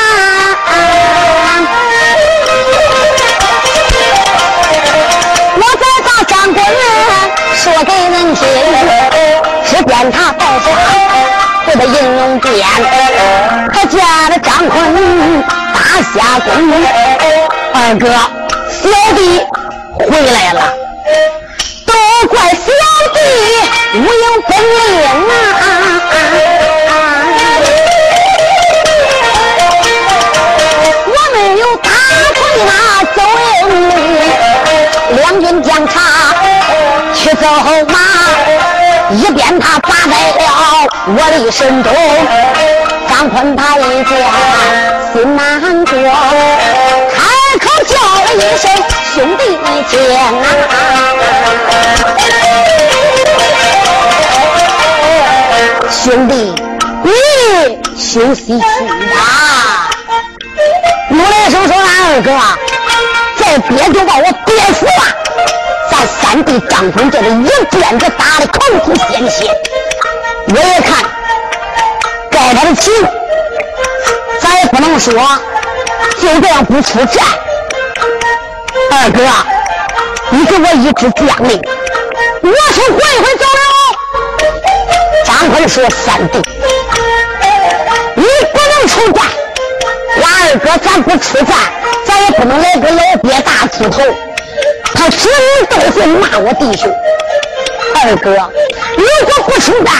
[7.62, 8.42] 说给人听，
[9.64, 10.76] 只见他抱着他
[11.64, 12.50] 这个银龙鞭，
[13.72, 14.74] 他架着张坤
[15.72, 15.78] 大
[16.12, 16.50] 下宫。
[17.72, 18.08] 二哥，
[18.68, 19.46] 小弟
[19.94, 20.60] 回来了，
[21.86, 21.94] 都
[22.26, 22.66] 怪小
[23.14, 23.16] 弟
[23.94, 24.82] 无有本领
[25.30, 25.32] 啊！
[31.06, 31.88] 我没有打
[32.34, 32.36] 退
[32.66, 32.70] 那
[33.14, 33.18] 走
[33.68, 33.80] 人，
[35.14, 35.70] 两军将。
[39.14, 40.42] 一边他拔在了
[41.06, 41.92] 我的身中。
[43.08, 44.10] 张坤他一见
[45.12, 45.92] 心难过，
[47.12, 47.18] 开
[47.58, 47.94] 口叫
[48.24, 48.64] 了一声
[49.14, 49.40] 兄弟
[49.88, 50.18] 情啊！
[55.90, 56.32] 兄弟，
[57.04, 57.10] 你
[57.96, 59.90] 休息去吧。
[61.10, 62.28] 陆来生说：“俺二哥，
[63.38, 64.90] 再憋就把我憋死了。”
[66.20, 69.50] 三弟张坤这里一鞭子打的口吐鲜血，
[70.48, 71.04] 我也看
[72.30, 72.92] 该他的情，
[74.40, 75.12] 咱也不能说
[76.18, 77.24] 就这样不出战。
[78.90, 79.20] 二哥，
[80.30, 81.60] 你给我一支将令，
[82.42, 83.62] 我去回回走了。
[85.24, 86.38] 张坤说：“三弟，
[88.14, 89.24] 你不能出战。
[90.22, 91.56] 俺二哥，咱不出战，
[92.06, 94.02] 咱也不能来个老鳖大秃头。”
[94.94, 96.92] 他心里都会骂我弟兄，
[98.04, 98.30] 二哥，
[98.96, 99.92] 如果不出战，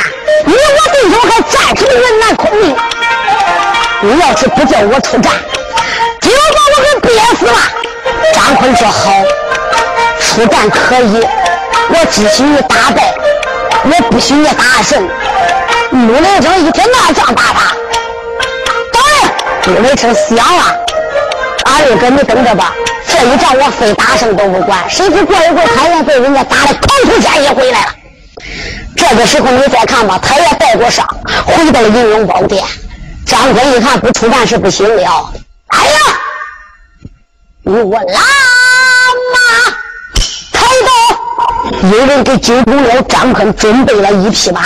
[0.45, 2.77] 你我弟兄还战什么云南孔明？
[4.03, 5.33] 你要是不叫我出战，
[6.21, 7.59] 就把我给憋死了。
[8.33, 9.13] 张坤说好，
[10.21, 11.27] 出战可以，
[11.89, 13.15] 我只许你打败，
[13.85, 15.09] 我不许你打胜。
[15.91, 17.77] 陆雷声一听那仗打他，
[18.93, 20.75] 当然，陆雷声想啊，
[21.65, 22.75] 二哥你等着吧。
[23.23, 27.95] 这一仗我非打胜都不管，谁知过一会儿他也被人家打的口吐鲜血回来了。
[28.97, 31.07] 这个时候你再看吧，他也带过伤，
[31.47, 32.65] 回到了银龙宝殿。
[33.25, 35.33] 张坤一看不出战是不行了，
[35.69, 35.99] 哎呀，
[37.63, 38.21] 你我拉
[39.33, 39.71] 马
[40.53, 44.63] 开刀，有人给九公了张坤准备了一匹马，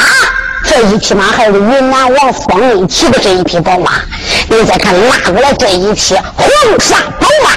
[0.64, 4.00] 这一匹马还是云南王方瑞骑的这一匹宝马。
[4.48, 7.50] 你再看拉过来这一匹黄沙宝马。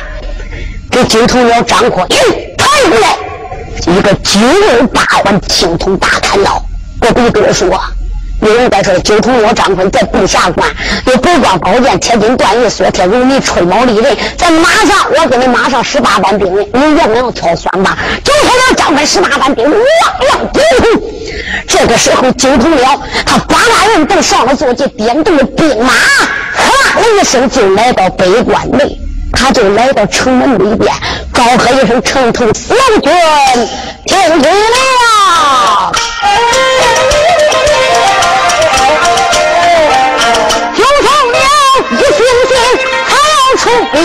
[1.05, 2.15] 九头鸟张阔，一
[2.57, 3.17] 抬回来，
[3.87, 6.63] 一个九二八环青铜大砍刀。
[7.01, 7.67] 我不跟你说，
[8.41, 10.69] 有人在说九头鸟张坤在地下关
[11.05, 17.97] 有北光宝剑、铁金断玉锁、铁如泥、吹毛利刃，在马上我给你马上十八般兵刃，你也不要挑选吧？
[18.23, 19.75] 九头鸟张坤十八般兵，汪
[20.29, 21.01] 汪顶头。
[21.67, 28.99] 这个时候，九头鸟他八万人都上了坐骑，点动了兵马，哗的一声就来到北关内。
[29.33, 30.93] 他就来到城门里边，
[31.31, 33.11] 高喝一声：“城头小军，
[34.05, 35.91] 听旨了！”
[40.75, 41.37] 就成了
[41.91, 42.17] 一星
[42.49, 42.51] 星，
[43.05, 43.61] 还要出
[43.91, 43.97] 兵，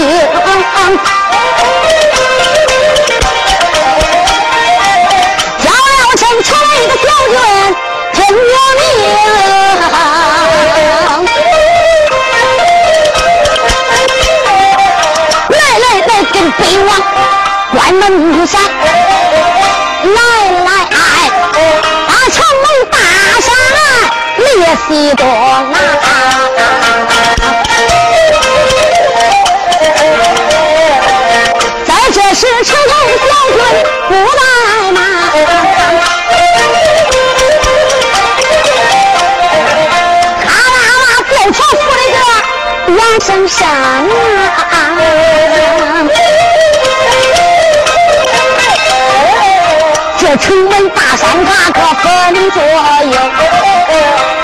[17.98, 18.60] 门上。
[20.04, 20.20] 来
[20.64, 20.98] 来来
[22.06, 22.94] 把城门打
[23.40, 23.46] 上
[24.36, 24.46] 列
[24.86, 25.74] 西东啊
[31.86, 33.26] 在这时城头标
[33.56, 33.58] 准
[34.08, 35.00] 不来吗？
[40.46, 42.18] 啊啦啦吊桥福来个
[42.98, 43.28] 杨生
[43.66, 44.72] 啊。
[51.34, 52.04] 门大山它可分
[52.52, 52.68] 左右，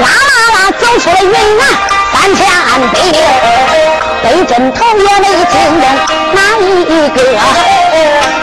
[0.00, 1.62] 啦啦啦走出了云南
[2.12, 2.38] 三千
[2.80, 2.94] 里，
[4.24, 5.84] 北镇头也没惊动
[6.34, 7.16] 哪一个，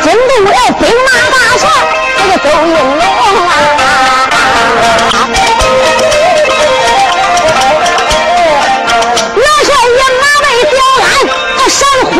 [0.01, 1.61] 惊动了兵马大帅
[2.17, 3.51] 这个周应龙啊。
[12.09, 12.15] 昆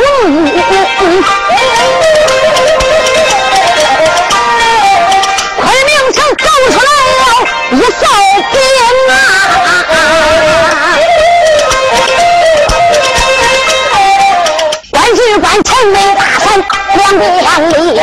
[17.15, 18.01] 两两里，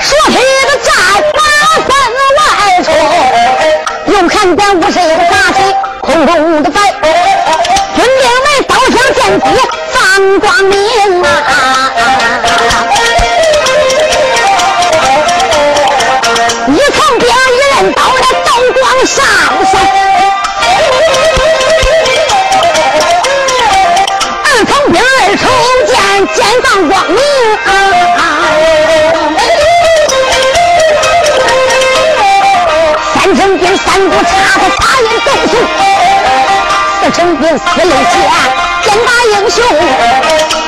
[0.00, 0.88] 说起个战
[1.34, 1.40] 马
[1.86, 1.90] 分
[2.36, 2.40] 外
[2.84, 2.88] 出，
[4.12, 5.58] 又看见五十个大旗
[6.02, 6.80] 空中的摆，
[7.96, 9.44] 军兵们刀枪剑戟
[9.92, 9.98] 放
[10.38, 10.76] 光明
[11.22, 11.26] 啊！
[17.96, 19.24] 到了灯光闪
[19.72, 19.74] 闪，
[24.44, 25.42] 二层兵二重
[25.86, 25.96] 剑，
[26.34, 27.29] 剑放光明。
[33.86, 35.52] 三层兵三步插的八人斗雄，
[37.00, 38.14] 四层兵四肋剑，
[38.82, 39.56] 剑打英雄。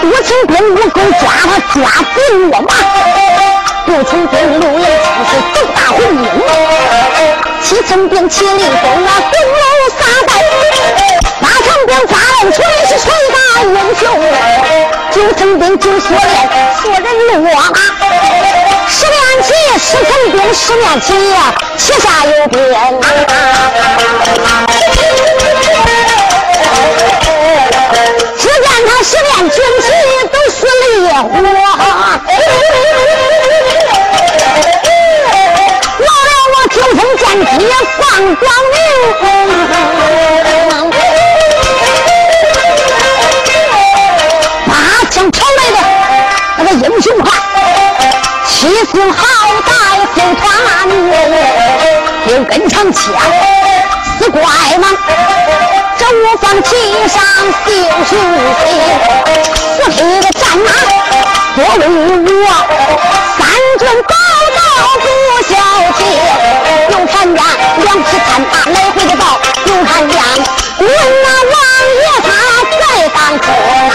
[0.02, 1.76] 五层兵五钩抓他抓
[2.14, 2.68] 不落马。
[3.86, 6.24] 六层兵六爷枪是斗大红缨，
[7.62, 9.64] 七层兵麒麟弓啊弓楼
[9.98, 10.30] 撒带，
[11.40, 12.10] 八层兵花
[12.42, 12.56] 龙锤
[12.88, 14.02] 是锤打英雄，
[15.12, 16.20] 九层兵九锁链
[16.80, 17.52] 锁人落马，
[18.94, 21.08] 十面旗十层兵十面旗
[21.78, 22.58] 旗下有兵，
[28.38, 29.88] 只见他十面军旗
[30.30, 30.56] 都是
[31.00, 31.24] 烈火。
[37.58, 37.68] 也
[37.98, 38.00] 放
[38.36, 38.76] 光明，
[48.62, 49.26] 七星好
[49.66, 49.70] 歹
[50.14, 50.46] 飞团，
[52.26, 53.12] 六根长枪
[54.20, 54.86] 似怪蟒，
[55.98, 56.70] 这五方旗
[57.08, 57.20] 上
[57.66, 57.72] 绣
[58.06, 58.10] 雄
[58.62, 58.70] 心，
[59.74, 60.70] 四匹的战马
[61.56, 62.24] 多威武，
[63.36, 63.40] 三
[63.80, 64.14] 军报
[64.54, 64.60] 道
[65.00, 65.04] 不
[65.42, 65.50] 消
[65.98, 66.00] 停。
[66.90, 67.42] 又看见
[67.82, 69.20] 两匹探马来回的跑，
[69.66, 70.14] 又看见
[70.78, 70.86] 问
[71.24, 71.54] 那王
[71.98, 72.30] 爷他
[72.78, 73.44] 在当中
[73.90, 73.92] 啊。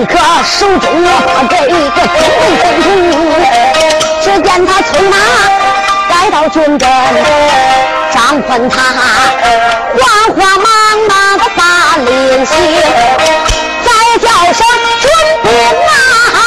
[0.00, 1.08] 手中握
[1.48, 2.20] 着一个金
[2.62, 3.14] 弓，
[4.22, 5.16] 只见他催马
[6.08, 6.88] 来到军阵，
[8.10, 8.74] 张宽他
[9.96, 10.00] 慌
[10.34, 10.66] 慌忙
[11.08, 11.12] 忙
[11.56, 11.60] 把
[12.04, 12.52] 脸掀，
[13.84, 13.88] 再
[14.18, 14.66] 叫声
[15.00, 15.04] 军
[15.42, 15.48] 兵
[16.34, 16.38] 啊，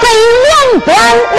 [0.00, 0.04] 给
[0.48, 0.88] 两边
[1.36, 1.38] 立。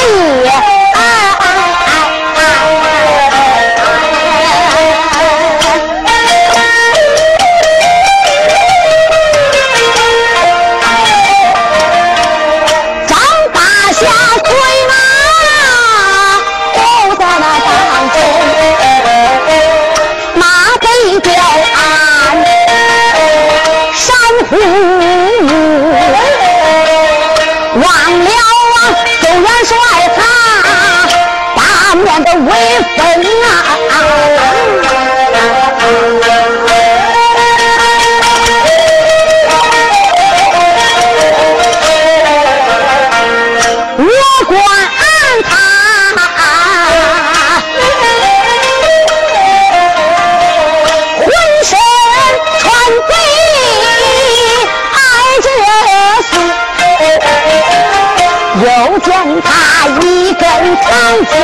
[60.58, 60.92] 长
[61.26, 61.36] 枪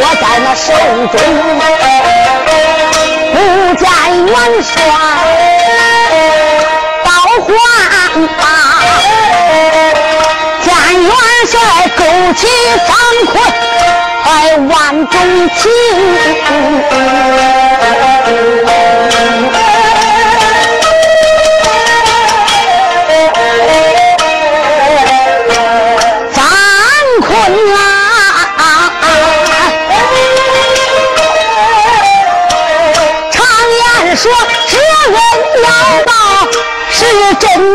[0.00, 0.72] 握在那手
[1.12, 1.14] 中，
[3.32, 3.36] 不
[3.74, 3.84] 见
[4.26, 4.32] 元
[4.62, 4.72] 帅
[7.04, 7.06] 到
[7.44, 7.48] 还
[8.38, 8.40] 他，
[10.62, 10.66] 见
[11.02, 11.10] 元
[11.46, 11.54] 帅
[11.96, 12.00] 勾
[12.34, 12.40] 起
[12.86, 12.90] 张
[13.26, 13.34] 坤，
[14.22, 14.26] 还
[14.68, 14.74] 万
[15.08, 15.14] 众
[15.56, 15.60] 情。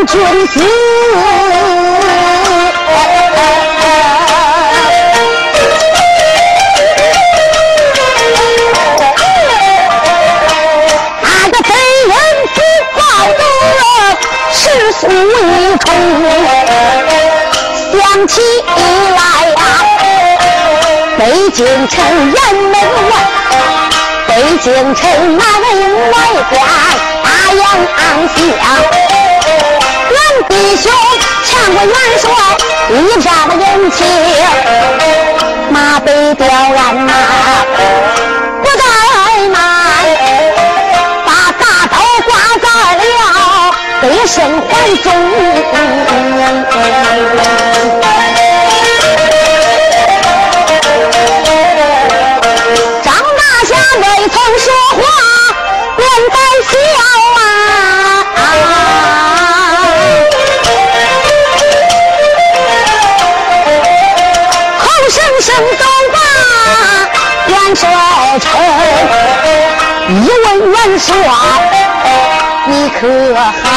[0.06, 0.60] 君子。
[11.22, 11.70] 那个贼
[12.08, 12.14] 人
[12.54, 12.58] 不
[12.98, 13.00] 报
[13.38, 13.42] 得
[14.52, 14.60] 世
[14.94, 15.86] 俗为重，
[17.92, 19.56] 想起来呀，
[21.18, 21.22] 北
[21.52, 21.94] 京城
[22.34, 22.74] 辕门
[23.10, 23.14] 外，
[24.28, 24.30] 北
[24.64, 25.00] 京城
[25.38, 25.70] 那门
[26.12, 26.14] 外
[26.50, 26.54] 边
[27.24, 27.64] 大洋
[28.28, 28.40] 相，
[30.50, 30.92] 弟兄
[31.44, 32.24] 抢过元帅
[32.90, 34.00] 一家的人情，
[35.70, 37.14] 马背吊鞍呐，
[38.62, 38.82] 不怠
[39.50, 39.60] 慢，
[41.26, 41.30] 把
[41.60, 41.94] 大刀
[42.28, 42.30] 挂
[42.62, 42.66] 在
[42.96, 43.00] 了
[44.02, 44.70] 背身怀
[45.04, 45.06] 中。
[53.04, 53.08] 张
[53.38, 53.70] 大侠
[54.00, 54.66] 未曾说
[67.76, 67.82] 吧，
[68.26, 68.50] 元帅。
[70.10, 70.14] 一
[70.46, 71.14] 问元帅，
[72.68, 73.08] 你可
[73.64, 73.70] 好？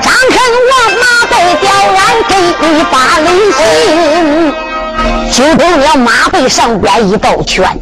[0.00, 0.36] 张肯
[0.68, 0.72] 我
[1.02, 2.32] 马背吊鞍给
[2.68, 3.56] 你把礼行，
[5.32, 7.78] 就动了马背上边一道拳，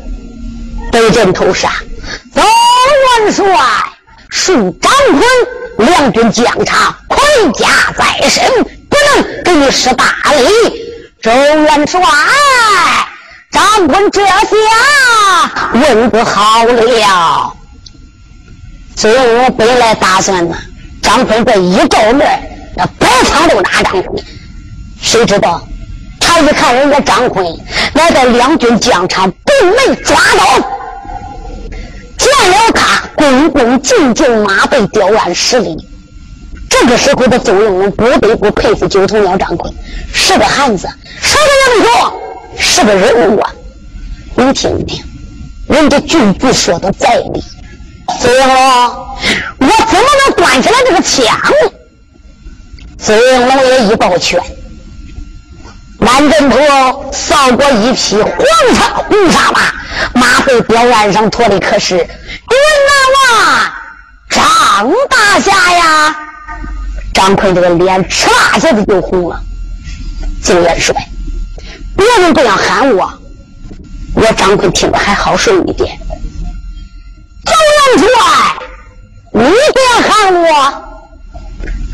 [0.91, 1.71] 对阵头上。
[2.35, 2.43] 走
[3.21, 3.45] 元帅，
[4.33, 5.23] 恕张坤
[5.79, 7.19] 两军将差，盔
[7.53, 8.51] 甲在身，
[8.89, 10.83] 不能给你施大礼。
[11.23, 12.01] 周元帅，
[13.57, 14.35] 张坤这下
[15.73, 17.57] 问不好了。
[18.95, 20.55] 所以我本来打算呢，
[21.01, 22.39] 张坤这一照面，
[22.77, 24.23] 那白枪都拿张坤。
[25.01, 25.67] 谁知道？
[26.21, 27.47] 他一看人家张坤
[27.95, 30.45] 来到两军疆场，并没抓到。
[32.19, 35.75] 见了他，恭恭敬敬马背吊鞍十里。
[36.69, 39.73] 这个时候的邹应龙不得不佩服九头鸟张坤，
[40.13, 40.87] 是个汉子，
[41.23, 42.21] 什么也没说，
[42.59, 43.53] 是个人物啊！
[44.37, 45.03] 你听听，
[45.69, 47.43] 人家句句说的在理。
[48.21, 48.57] 邹应龙，
[49.59, 51.27] 我怎么能端起来这个枪？
[52.99, 54.41] 邹应龙也一抱拳，
[55.99, 59.61] 满阵头扫过一匹黄沙红纱马，
[60.15, 63.73] 马背吊鞍上驮的可是云南王
[64.31, 66.17] 张大侠呀！
[67.13, 69.41] 张坤这个脸哧啦一下子就红了。
[70.43, 70.95] 邹元帅，
[71.97, 73.13] 别人这样喊我，
[74.15, 75.99] 我张坤听着还好受一点。
[77.45, 77.53] 邹
[77.97, 78.11] 元帅，
[79.33, 79.41] 你
[79.75, 80.49] 这样喊我，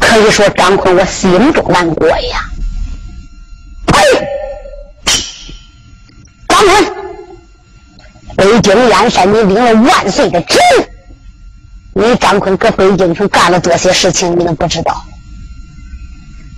[0.01, 2.45] 可以说张坤我心中难过呀。
[3.87, 3.95] 呸！
[6.49, 6.93] 张坤，
[8.37, 10.59] 北京燕山你领了万岁的旨。
[11.95, 15.05] 你张坤搁北京城干了多些事情，你都不知道。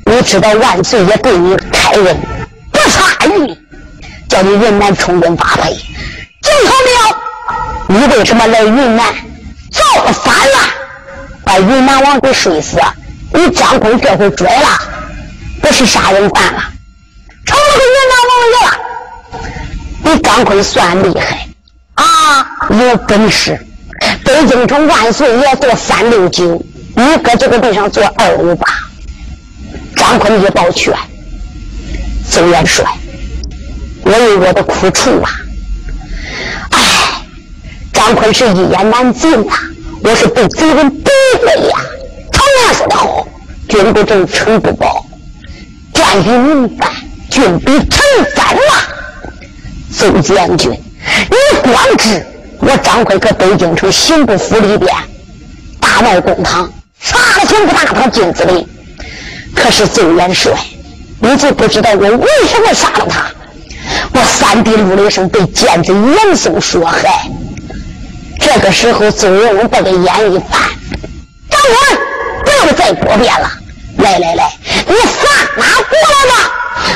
[0.06, 2.16] 你知道万岁也对你开恩
[2.84, 3.58] 不差于，
[4.28, 5.72] 叫你云南充军发配。
[6.42, 7.16] 今后了，
[7.88, 9.06] 你为什么来云南
[9.72, 10.58] 造反了？
[11.44, 12.78] 把云南王给睡死，
[13.32, 14.68] 你张坤这回拽了，
[15.62, 16.62] 不是杀人犯了，
[17.46, 18.70] 成了个云南王爷了。
[20.04, 21.48] 你张坤算厉害
[21.94, 23.58] 啊，有本事。
[24.22, 26.62] 北京城万岁爷坐三六九，
[26.94, 28.66] 你搁这个地上坐二五八。
[29.96, 30.94] 张坤一抱拳，
[32.30, 32.84] 邹元帅，
[34.02, 35.30] 我有我的苦处啊！
[36.70, 36.78] 哎，
[37.92, 39.52] 张坤是一言难尽呐，
[40.02, 41.04] 我是被贼人逼
[41.44, 41.76] 的呀。
[42.32, 43.26] 常言说得好，
[43.68, 45.06] 君不正，臣不保，
[45.92, 46.90] 战于民反，
[47.30, 48.02] 君比臣
[48.34, 48.60] 反呐。
[49.92, 52.26] 邹将军，你光知
[52.58, 54.92] 我张坤搁北京城刑部府里边
[55.78, 56.68] 大闹公堂，
[56.98, 58.66] 杀了刑部大堂金子林。
[59.54, 60.52] 可是邹元帅，
[61.20, 63.26] 你就不知道我为什么杀了他？
[64.12, 67.28] 我三弟陆雷生被奸贼严嵩所害。
[68.40, 70.60] 这个时候，邹元龙把个眼一翻，
[71.50, 71.98] 张坤，
[72.44, 73.50] 不要再多辩了，
[73.98, 74.52] 来来来，
[74.86, 76.50] 你放马过来吧。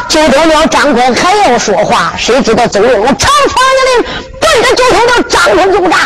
[0.09, 4.09] 就得了张坤还要说话，谁知道邹元龙长枪一领，
[4.41, 5.99] 奔着就冲到张坤就打。